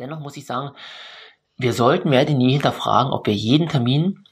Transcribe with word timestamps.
Dennoch 0.00 0.20
muss 0.20 0.38
ich 0.38 0.46
sagen, 0.46 0.70
wir 1.58 1.74
sollten 1.74 2.08
mehr 2.08 2.24
denn 2.24 2.40
je 2.40 2.52
hinterfragen, 2.52 3.12
ob 3.12 3.26
wir 3.26 3.34
jeden 3.34 3.68
Termin 3.68 4.24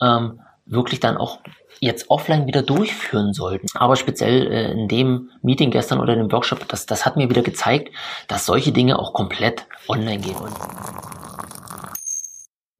ähm, 0.00 0.40
wirklich 0.66 0.98
dann 0.98 1.16
auch 1.16 1.38
jetzt 1.78 2.10
offline 2.10 2.48
wieder 2.48 2.62
durchführen 2.62 3.32
sollten. 3.32 3.66
Aber 3.74 3.94
speziell 3.94 4.50
äh, 4.50 4.72
in 4.72 4.88
dem 4.88 5.30
Meeting 5.40 5.70
gestern 5.70 6.00
oder 6.00 6.16
dem 6.16 6.30
Workshop, 6.32 6.66
das, 6.68 6.86
das 6.86 7.06
hat 7.06 7.16
mir 7.16 7.30
wieder 7.30 7.42
gezeigt, 7.42 7.94
dass 8.26 8.46
solche 8.46 8.72
Dinge 8.72 8.98
auch 8.98 9.12
komplett 9.12 9.66
online 9.88 10.18
gehen. 10.18 10.36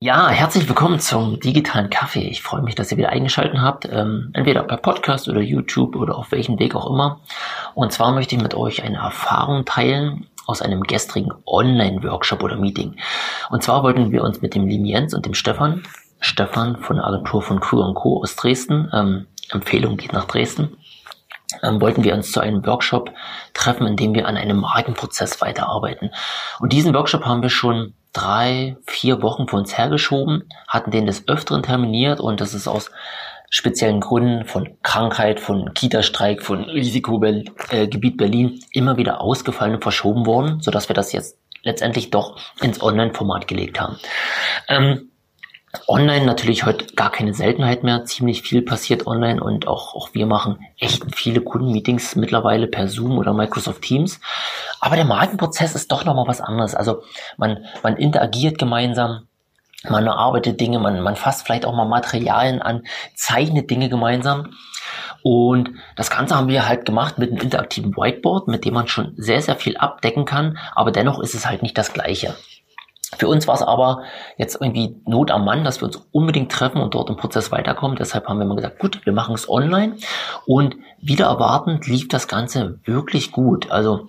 Ja, 0.00 0.30
herzlich 0.30 0.68
willkommen 0.68 0.98
zum 0.98 1.38
digitalen 1.38 1.88
Kaffee. 1.88 2.26
Ich 2.26 2.42
freue 2.42 2.62
mich, 2.62 2.74
dass 2.74 2.90
ihr 2.90 2.98
wieder 2.98 3.10
eingeschaltet 3.10 3.60
habt, 3.60 3.84
ähm, 3.84 4.30
entweder 4.34 4.64
per 4.64 4.78
Podcast 4.78 5.28
oder 5.28 5.40
YouTube 5.40 5.94
oder 5.94 6.18
auf 6.18 6.32
welchem 6.32 6.58
Weg 6.58 6.74
auch 6.74 6.90
immer. 6.90 7.20
Und 7.74 7.92
zwar 7.92 8.10
möchte 8.10 8.34
ich 8.34 8.42
mit 8.42 8.54
euch 8.54 8.82
eine 8.82 8.98
Erfahrung 8.98 9.64
teilen, 9.64 10.26
aus 10.46 10.62
einem 10.62 10.82
gestrigen 10.82 11.32
Online-Workshop 11.46 12.42
oder 12.42 12.56
Meeting. 12.56 12.96
Und 13.50 13.62
zwar 13.62 13.82
wollten 13.82 14.10
wir 14.12 14.22
uns 14.22 14.42
mit 14.42 14.54
dem 14.54 14.68
Jens 14.68 15.14
und 15.14 15.26
dem 15.26 15.34
Stefan, 15.34 15.82
Stefan 16.20 16.76
von 16.76 16.96
der 16.96 17.06
Agentur 17.06 17.42
von 17.42 17.60
Crew 17.60 17.92
Co. 17.94 18.22
aus 18.22 18.36
Dresden, 18.36 18.90
ähm, 18.92 19.26
Empfehlung 19.50 19.96
geht 19.96 20.12
nach 20.12 20.26
Dresden, 20.26 20.76
ähm, 21.62 21.80
wollten 21.80 22.04
wir 22.04 22.14
uns 22.14 22.32
zu 22.32 22.40
einem 22.40 22.64
Workshop 22.66 23.10
treffen, 23.54 23.86
in 23.86 23.96
dem 23.96 24.14
wir 24.14 24.26
an 24.26 24.36
einem 24.36 24.58
Markenprozess 24.58 25.40
weiterarbeiten. 25.40 26.10
Und 26.60 26.72
diesen 26.72 26.94
Workshop 26.94 27.24
haben 27.24 27.42
wir 27.42 27.50
schon 27.50 27.94
drei, 28.12 28.76
vier 28.86 29.22
Wochen 29.22 29.48
vor 29.48 29.58
uns 29.58 29.76
hergeschoben, 29.76 30.48
hatten 30.68 30.90
den 30.90 31.06
des 31.06 31.28
Öfteren 31.28 31.62
terminiert 31.62 32.20
und 32.20 32.40
das 32.40 32.54
ist 32.54 32.68
aus 32.68 32.90
speziellen 33.54 34.00
Gründen 34.00 34.46
von 34.46 34.78
Krankheit, 34.82 35.38
von 35.38 35.74
Kita-Streik, 35.74 36.42
von 36.42 36.64
Risikogebiet 36.64 38.16
Berlin 38.16 38.58
immer 38.72 38.96
wieder 38.96 39.20
ausgefallen 39.20 39.74
und 39.74 39.82
verschoben 39.82 40.24
worden, 40.24 40.60
sodass 40.60 40.88
wir 40.88 40.94
das 40.94 41.12
jetzt 41.12 41.36
letztendlich 41.62 42.10
doch 42.10 42.40
ins 42.62 42.82
Online-Format 42.82 43.46
gelegt 43.46 43.78
haben. 43.78 43.98
Ähm, 44.68 45.10
Online 45.86 46.24
natürlich 46.24 46.64
heute 46.64 46.94
gar 46.94 47.10
keine 47.10 47.34
Seltenheit 47.34 47.82
mehr. 47.82 48.04
Ziemlich 48.04 48.42
viel 48.42 48.62
passiert 48.62 49.06
online 49.06 49.42
und 49.42 49.66
auch, 49.66 49.94
auch 49.94 50.14
wir 50.14 50.26
machen 50.26 50.58
echt 50.78 51.14
viele 51.14 51.40
Kundenmeetings 51.42 52.16
mittlerweile 52.16 52.66
per 52.66 52.88
Zoom 52.88 53.18
oder 53.18 53.34
Microsoft 53.34 53.82
Teams. 53.82 54.20
Aber 54.80 54.96
der 54.96 55.04
Markenprozess 55.04 55.74
ist 55.74 55.92
doch 55.92 56.04
nochmal 56.04 56.26
was 56.26 56.40
anderes. 56.40 56.74
Also 56.74 57.02
man, 57.36 57.64
man 57.82 57.96
interagiert 57.96 58.58
gemeinsam, 58.58 59.28
man 59.88 60.06
erarbeitet 60.06 60.60
Dinge, 60.60 60.78
man, 60.78 61.00
man 61.00 61.16
fasst 61.16 61.44
vielleicht 61.44 61.66
auch 61.66 61.74
mal 61.74 61.86
Materialien 61.86 62.62
an, 62.62 62.82
zeichnet 63.14 63.70
Dinge 63.70 63.88
gemeinsam. 63.88 64.50
Und 65.22 65.70
das 65.96 66.10
Ganze 66.10 66.36
haben 66.36 66.48
wir 66.48 66.68
halt 66.68 66.84
gemacht 66.84 67.18
mit 67.18 67.30
einem 67.30 67.40
interaktiven 67.40 67.96
Whiteboard, 67.96 68.48
mit 68.48 68.64
dem 68.64 68.74
man 68.74 68.88
schon 68.88 69.14
sehr, 69.16 69.40
sehr 69.40 69.56
viel 69.56 69.76
abdecken 69.76 70.24
kann, 70.24 70.58
aber 70.74 70.90
dennoch 70.90 71.20
ist 71.20 71.34
es 71.34 71.46
halt 71.46 71.62
nicht 71.62 71.78
das 71.78 71.92
Gleiche. 71.92 72.34
Für 73.18 73.28
uns 73.28 73.46
war 73.46 73.54
es 73.54 73.62
aber 73.62 74.02
jetzt 74.38 74.58
irgendwie 74.60 74.96
Not 75.06 75.30
am 75.30 75.44
Mann, 75.44 75.64
dass 75.64 75.80
wir 75.80 75.86
uns 75.86 75.96
unbedingt 76.12 76.50
treffen 76.50 76.80
und 76.80 76.94
dort 76.94 77.10
im 77.10 77.16
Prozess 77.16 77.52
weiterkommen. 77.52 77.96
Deshalb 77.96 78.26
haben 78.26 78.38
wir 78.38 78.46
mal 78.46 78.56
gesagt, 78.56 78.78
gut, 78.78 79.04
wir 79.04 79.12
machen 79.12 79.34
es 79.34 79.48
online. 79.48 79.96
Und 80.46 80.76
wieder 80.98 81.26
erwartend 81.26 81.86
lief 81.86 82.08
das 82.08 82.26
Ganze 82.26 82.80
wirklich 82.84 83.30
gut. 83.30 83.70
Also 83.70 84.06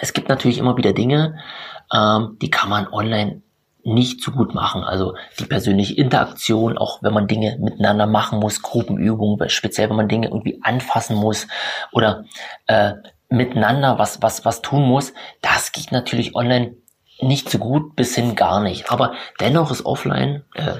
es 0.00 0.12
gibt 0.12 0.28
natürlich 0.28 0.58
immer 0.58 0.76
wieder 0.76 0.92
Dinge, 0.92 1.38
ähm, 1.92 2.36
die 2.42 2.50
kann 2.50 2.68
man 2.68 2.86
online 2.88 3.42
nicht 3.88 4.22
so 4.22 4.30
gut 4.32 4.54
machen. 4.54 4.84
Also 4.84 5.14
die 5.38 5.46
persönliche 5.46 5.94
Interaktion, 5.94 6.78
auch 6.78 7.02
wenn 7.02 7.14
man 7.14 7.26
Dinge 7.26 7.56
miteinander 7.60 8.06
machen 8.06 8.38
muss, 8.38 8.62
Gruppenübungen, 8.62 9.48
speziell 9.48 9.88
wenn 9.90 9.96
man 9.96 10.08
Dinge 10.08 10.28
irgendwie 10.28 10.60
anfassen 10.62 11.16
muss 11.16 11.46
oder 11.92 12.24
äh, 12.66 12.92
miteinander 13.30 13.98
was, 13.98 14.22
was, 14.22 14.44
was 14.44 14.62
tun 14.62 14.82
muss, 14.82 15.12
das 15.42 15.72
geht 15.72 15.92
natürlich 15.92 16.34
online 16.34 16.76
nicht 17.20 17.50
so 17.50 17.58
gut 17.58 17.96
bis 17.96 18.14
hin 18.14 18.34
gar 18.36 18.60
nicht. 18.60 18.90
Aber 18.90 19.14
dennoch 19.40 19.70
ist 19.70 19.84
offline, 19.84 20.44
äh, 20.54 20.76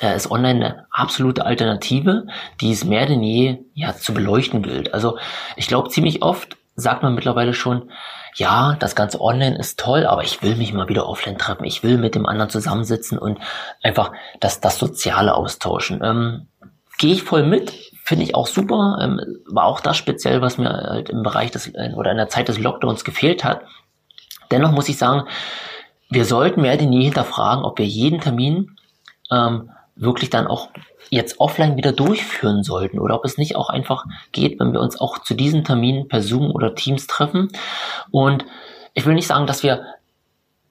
äh, 0.00 0.16
ist 0.16 0.30
online 0.30 0.64
eine 0.64 0.86
absolute 0.90 1.46
Alternative, 1.46 2.26
die 2.60 2.72
es 2.72 2.84
mehr 2.84 3.06
denn 3.06 3.22
je 3.22 3.58
ja, 3.74 3.94
zu 3.94 4.12
beleuchten 4.12 4.62
gilt. 4.62 4.92
Also 4.92 5.18
ich 5.54 5.68
glaube 5.68 5.90
ziemlich 5.90 6.22
oft 6.22 6.56
sagt 6.76 7.02
man 7.02 7.14
mittlerweile 7.14 7.54
schon, 7.54 7.90
ja, 8.34 8.76
das 8.78 8.94
ganze 8.94 9.20
Online 9.20 9.58
ist 9.58 9.80
toll, 9.80 10.06
aber 10.06 10.22
ich 10.22 10.42
will 10.42 10.56
mich 10.56 10.72
mal 10.72 10.88
wieder 10.88 11.08
offline 11.08 11.38
treffen. 11.38 11.64
Ich 11.64 11.82
will 11.82 11.96
mit 11.96 12.14
dem 12.14 12.26
anderen 12.26 12.50
zusammensitzen 12.50 13.18
und 13.18 13.38
einfach 13.82 14.12
das, 14.40 14.60
das 14.60 14.78
Soziale 14.78 15.34
austauschen. 15.34 16.00
Ähm, 16.04 16.48
Gehe 16.98 17.12
ich 17.12 17.22
voll 17.22 17.42
mit, 17.42 17.72
finde 18.04 18.24
ich 18.24 18.34
auch 18.34 18.46
super. 18.46 18.98
Ähm, 19.02 19.20
war 19.46 19.64
auch 19.64 19.80
das 19.80 19.98
speziell, 19.98 20.40
was 20.40 20.56
mir 20.56 20.70
halt 20.70 21.10
im 21.10 21.22
Bereich 21.22 21.50
des 21.50 21.68
äh, 21.74 21.92
oder 21.94 22.10
in 22.10 22.16
der 22.16 22.30
Zeit 22.30 22.48
des 22.48 22.58
Lockdowns 22.58 23.04
gefehlt 23.04 23.44
hat. 23.44 23.62
Dennoch 24.50 24.72
muss 24.72 24.88
ich 24.88 24.96
sagen, 24.96 25.28
wir 26.08 26.24
sollten 26.24 26.62
mehr 26.62 26.76
denn 26.78 26.92
je 26.92 27.04
hinterfragen, 27.04 27.64
ob 27.64 27.78
wir 27.78 27.84
jeden 27.84 28.20
Termin 28.20 28.76
ähm, 29.30 29.70
wirklich 29.96 30.30
dann 30.30 30.46
auch 30.46 30.68
jetzt 31.10 31.40
offline 31.40 31.76
wieder 31.76 31.92
durchführen 31.92 32.62
sollten 32.62 32.98
oder 32.98 33.14
ob 33.16 33.24
es 33.24 33.38
nicht 33.38 33.56
auch 33.56 33.70
einfach 33.70 34.04
geht, 34.32 34.60
wenn 34.60 34.72
wir 34.72 34.80
uns 34.80 35.00
auch 35.00 35.18
zu 35.18 35.34
diesen 35.34 35.64
Terminen 35.64 36.08
per 36.08 36.22
Zoom 36.22 36.50
oder 36.50 36.74
Teams 36.74 37.06
treffen. 37.06 37.48
Und 38.10 38.44
ich 38.94 39.06
will 39.06 39.14
nicht 39.14 39.26
sagen, 39.26 39.46
dass 39.46 39.62
wir 39.62 39.84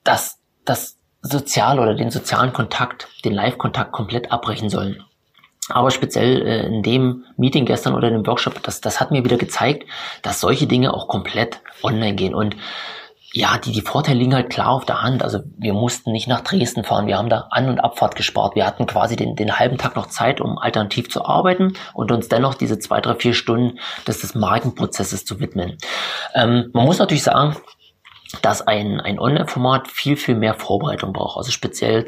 das, 0.04 0.38
das 0.64 0.96
Sozial 1.22 1.80
oder 1.80 1.94
den 1.94 2.10
sozialen 2.10 2.52
Kontakt, 2.52 3.08
den 3.24 3.32
Live-Kontakt 3.32 3.92
komplett 3.92 4.30
abbrechen 4.30 4.70
sollen. 4.70 5.02
Aber 5.68 5.90
speziell 5.90 6.42
äh, 6.46 6.66
in 6.66 6.82
dem 6.82 7.24
Meeting 7.36 7.64
gestern 7.64 7.94
oder 7.94 8.10
dem 8.10 8.26
Workshop, 8.26 8.62
das, 8.62 8.80
das 8.80 9.00
hat 9.00 9.10
mir 9.10 9.24
wieder 9.24 9.36
gezeigt, 9.36 9.84
dass 10.22 10.40
solche 10.40 10.66
Dinge 10.66 10.94
auch 10.94 11.08
komplett 11.08 11.60
online 11.82 12.14
gehen. 12.14 12.34
Und 12.34 12.56
ja, 13.36 13.58
die, 13.58 13.70
die 13.70 13.82
Vorteile 13.82 14.18
liegen 14.18 14.34
halt 14.34 14.48
klar 14.48 14.70
auf 14.70 14.86
der 14.86 15.02
Hand. 15.02 15.22
Also 15.22 15.40
wir 15.58 15.74
mussten 15.74 16.10
nicht 16.10 16.26
nach 16.26 16.40
Dresden 16.40 16.84
fahren. 16.84 17.06
Wir 17.06 17.18
haben 17.18 17.28
da 17.28 17.48
An- 17.50 17.68
und 17.68 17.80
Abfahrt 17.80 18.16
gespart. 18.16 18.54
Wir 18.54 18.66
hatten 18.66 18.86
quasi 18.86 19.14
den, 19.14 19.36
den 19.36 19.58
halben 19.58 19.76
Tag 19.76 19.94
noch 19.94 20.06
Zeit, 20.06 20.40
um 20.40 20.56
alternativ 20.56 21.10
zu 21.10 21.22
arbeiten 21.22 21.74
und 21.92 22.10
uns 22.12 22.28
dennoch 22.28 22.54
diese 22.54 22.78
zwei, 22.78 23.02
drei, 23.02 23.14
vier 23.14 23.34
Stunden 23.34 23.78
des, 24.06 24.22
des 24.22 24.34
Markenprozesses 24.34 25.26
zu 25.26 25.38
widmen. 25.38 25.76
Ähm, 26.34 26.70
man 26.72 26.86
muss 26.86 26.98
natürlich 26.98 27.24
sagen, 27.24 27.56
dass 28.40 28.66
ein, 28.66 29.00
ein 29.00 29.18
Online-Format 29.18 29.88
viel, 29.88 30.16
viel 30.16 30.34
mehr 30.34 30.54
Vorbereitung 30.54 31.12
braucht. 31.12 31.36
Also 31.36 31.50
speziell 31.50 32.06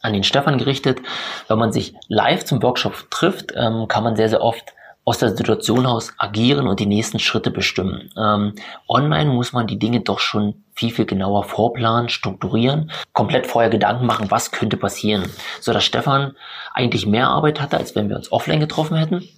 an 0.00 0.14
den 0.14 0.24
Stefan 0.24 0.56
gerichtet. 0.56 1.00
Wenn 1.48 1.58
man 1.58 1.70
sich 1.70 1.94
live 2.08 2.46
zum 2.46 2.62
Workshop 2.62 3.10
trifft, 3.10 3.52
ähm, 3.54 3.88
kann 3.88 4.04
man 4.04 4.16
sehr, 4.16 4.30
sehr 4.30 4.40
oft 4.40 4.72
aus 5.04 5.18
der 5.18 5.36
Situation 5.36 5.82
heraus 5.82 6.12
agieren 6.18 6.68
und 6.68 6.78
die 6.78 6.86
nächsten 6.86 7.18
Schritte 7.18 7.50
bestimmen. 7.50 8.10
Ähm, 8.16 8.54
online 8.88 9.30
muss 9.30 9.52
man 9.52 9.66
die 9.66 9.78
Dinge 9.78 10.00
doch 10.00 10.20
schon 10.20 10.54
viel, 10.74 10.90
viel 10.90 11.06
genauer 11.06 11.44
vorplanen, 11.44 12.08
strukturieren, 12.08 12.90
komplett 13.12 13.46
vorher 13.46 13.70
Gedanken 13.70 14.06
machen, 14.06 14.30
was 14.30 14.52
könnte 14.52 14.76
passieren. 14.76 15.24
So 15.60 15.72
dass 15.72 15.84
Stefan 15.84 16.36
eigentlich 16.72 17.06
mehr 17.06 17.28
Arbeit 17.28 17.60
hatte, 17.60 17.76
als 17.76 17.96
wenn 17.96 18.08
wir 18.08 18.16
uns 18.16 18.30
offline 18.30 18.60
getroffen 18.60 18.96
hätten. 18.96 19.28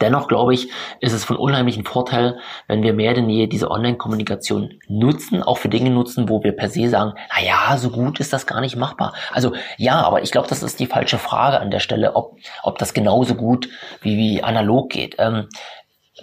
Dennoch 0.00 0.28
glaube 0.28 0.54
ich, 0.54 0.70
ist 1.00 1.12
es 1.12 1.24
von 1.24 1.36
unheimlichem 1.36 1.84
Vorteil, 1.84 2.38
wenn 2.68 2.82
wir 2.82 2.92
mehr 2.92 3.14
denn 3.14 3.28
je 3.28 3.46
diese 3.46 3.70
Online-Kommunikation 3.70 4.78
nutzen, 4.88 5.42
auch 5.42 5.58
für 5.58 5.68
Dinge 5.68 5.90
nutzen, 5.90 6.28
wo 6.28 6.42
wir 6.42 6.52
per 6.52 6.68
se 6.68 6.88
sagen, 6.88 7.12
na 7.34 7.44
ja, 7.44 7.76
so 7.76 7.90
gut 7.90 8.20
ist 8.20 8.32
das 8.32 8.46
gar 8.46 8.60
nicht 8.60 8.76
machbar. 8.76 9.14
Also 9.32 9.52
ja, 9.76 10.00
aber 10.02 10.22
ich 10.22 10.30
glaube, 10.30 10.48
das 10.48 10.62
ist 10.62 10.80
die 10.80 10.86
falsche 10.86 11.18
Frage 11.18 11.60
an 11.60 11.70
der 11.70 11.80
Stelle, 11.80 12.16
ob, 12.16 12.36
ob 12.62 12.78
das 12.78 12.94
genauso 12.94 13.34
gut 13.34 13.68
wie, 14.00 14.16
wie 14.16 14.42
analog 14.42 14.90
geht. 14.90 15.16
Ähm, 15.18 15.48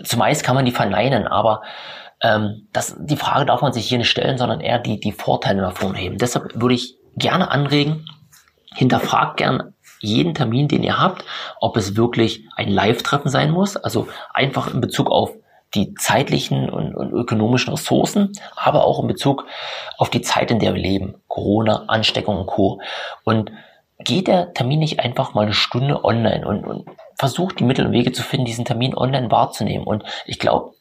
zumeist 0.04 0.44
kann 0.44 0.56
man 0.56 0.66
die 0.66 0.72
verneinen, 0.72 1.28
aber 1.28 1.62
ähm, 2.22 2.68
das, 2.74 2.96
die 3.00 3.18
Frage 3.18 3.46
darf 3.46 3.62
man 3.62 3.74
sich 3.74 3.88
hier 3.88 3.98
nicht 3.98 4.10
stellen, 4.10 4.38
sondern 4.38 4.60
eher 4.60 4.80
die, 4.80 5.00
die 5.00 5.12
Vorteile 5.12 5.62
davon 5.62 5.96
heben. 5.96 6.18
Deshalb 6.18 6.60
würde 6.60 6.76
ich 6.76 6.96
gerne 7.16 7.50
anregen, 7.52 8.06
hinterfragt 8.76 9.38
gern 9.38 9.74
jeden 10.00 10.34
Termin, 10.34 10.68
den 10.68 10.84
ihr 10.84 11.00
habt, 11.00 11.26
ob 11.60 11.78
es 11.78 11.96
wirklich 11.96 12.46
ein 12.56 12.70
Live-Treffen 12.70 13.30
sein 13.30 13.52
muss, 13.52 13.76
also 13.76 14.08
einfach 14.34 14.74
in 14.74 14.82
Bezug 14.82 15.12
auf 15.12 15.32
die 15.76 15.94
zeitlichen 15.94 16.70
und, 16.70 16.96
und, 16.96 17.12
ökonomischen 17.12 17.72
Ressourcen, 17.72 18.32
aber 18.56 18.86
auch 18.86 19.02
in 19.02 19.08
Bezug 19.08 19.46
auf 19.98 20.10
die 20.10 20.22
Zeit, 20.22 20.50
in 20.52 20.60
der 20.60 20.74
wir 20.74 20.82
leben. 20.82 21.16
Corona, 21.28 21.86
Ansteckung 21.88 22.38
und 22.38 22.48
Co. 22.48 22.82
Und 23.24 23.52
geht 24.00 24.28
der 24.28 24.54
Termin 24.54 24.80
nicht 24.80 25.00
einfach 25.00 25.34
mal 25.34 25.44
eine 25.44 25.54
Stunde 25.54 26.04
online 26.04 26.48
und, 26.48 26.66
und 26.66 26.90
versucht 27.18 27.60
die 27.60 27.66
Mittel 27.66 27.86
und 27.86 27.92
Wege 27.92 28.12
zu 28.12 28.24
finden, 28.24 28.46
diesen 28.46 28.66
Termin 28.66 28.96
online 28.96 29.30
wahrzunehmen. 29.30 29.86
Und 29.86 30.04
ich 30.26 30.40
glaube, 30.40 30.74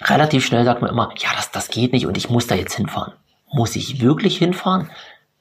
relativ 0.00 0.46
schnell 0.46 0.64
sagt 0.64 0.80
man 0.80 0.90
immer, 0.90 1.12
ja, 1.18 1.30
das, 1.36 1.50
das 1.50 1.68
geht 1.68 1.92
nicht 1.92 2.06
und 2.06 2.16
ich 2.16 2.30
muss 2.30 2.46
da 2.46 2.54
jetzt 2.54 2.74
hinfahren. 2.74 3.12
Muss 3.52 3.76
ich 3.76 4.00
wirklich 4.00 4.38
hinfahren? 4.38 4.90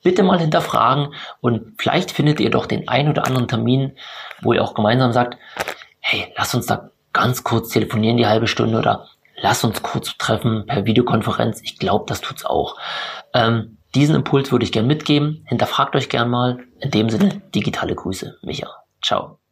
Bitte 0.03 0.23
mal 0.23 0.39
hinterfragen 0.39 1.13
und 1.41 1.73
vielleicht 1.77 2.11
findet 2.11 2.39
ihr 2.39 2.49
doch 2.49 2.65
den 2.65 2.87
ein 2.87 3.09
oder 3.09 3.25
anderen 3.25 3.47
Termin, 3.47 3.97
wo 4.41 4.53
ihr 4.53 4.63
auch 4.63 4.73
gemeinsam 4.73 5.11
sagt, 5.11 5.37
hey, 5.99 6.31
lass 6.37 6.53
uns 6.53 6.65
da 6.65 6.91
ganz 7.13 7.43
kurz 7.43 7.69
telefonieren, 7.69 8.17
die 8.17 8.27
halbe 8.27 8.47
Stunde 8.47 8.77
oder 8.77 9.07
lass 9.37 9.63
uns 9.63 9.81
kurz 9.81 10.17
treffen 10.17 10.65
per 10.65 10.85
Videokonferenz. 10.85 11.61
Ich 11.63 11.77
glaube, 11.77 12.05
das 12.07 12.21
tut's 12.21 12.45
auch. 12.45 12.77
Ähm, 13.33 13.77
diesen 13.95 14.15
Impuls 14.15 14.51
würde 14.51 14.65
ich 14.65 14.71
gern 14.71 14.87
mitgeben. 14.87 15.45
Hinterfragt 15.47 15.95
euch 15.95 16.09
gern 16.09 16.29
mal. 16.29 16.59
In 16.79 16.91
dem 16.91 17.09
Sinne, 17.09 17.41
digitale 17.53 17.95
Grüße, 17.95 18.39
Micha. 18.41 18.67
Ciao. 19.03 19.42